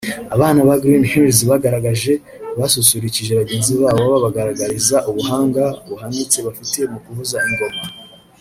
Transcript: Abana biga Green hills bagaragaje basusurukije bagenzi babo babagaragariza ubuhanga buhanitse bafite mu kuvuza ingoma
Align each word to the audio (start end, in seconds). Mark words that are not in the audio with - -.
Abana 0.35 0.57
biga 0.67 0.81
Green 0.83 1.05
hills 1.11 1.39
bagaragaje 1.49 2.13
basusurukije 2.59 3.31
bagenzi 3.39 3.71
babo 3.81 4.01
babagaragariza 4.13 4.97
ubuhanga 5.09 5.63
buhanitse 5.87 6.37
bafite 6.47 6.79
mu 6.91 6.99
kuvuza 7.05 7.37
ingoma 7.49 7.81